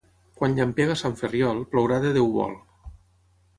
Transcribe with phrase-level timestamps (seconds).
[0.37, 2.59] Quan llampega a Sant Ferriol, plourà de Déu vol.